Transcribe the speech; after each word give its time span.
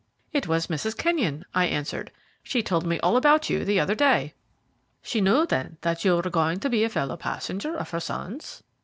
"It 0.33 0.47
was 0.47 0.65
Mrs. 0.65 0.97
Kenyon," 0.97 1.45
I 1.53 1.67
answered. 1.67 2.09
"She 2.41 2.63
told 2.63 2.87
me 2.87 2.99
all 3.01 3.15
about 3.17 3.51
you 3.51 3.63
the 3.63 3.79
other 3.79 3.93
day." 3.93 4.33
"She 5.03 5.21
knew, 5.21 5.45
then, 5.45 5.77
that 5.81 6.03
you 6.03 6.15
were 6.15 6.23
going 6.23 6.59
to 6.61 6.71
be 6.71 6.83
a 6.83 6.89
fellow 6.89 7.15
passenger 7.17 7.77
of 7.77 7.91
her 7.91 7.99
son's?" 7.99 8.63